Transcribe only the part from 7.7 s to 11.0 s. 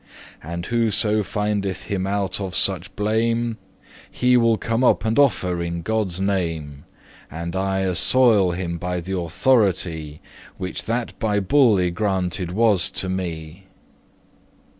assoil* him by the authority *absolve Which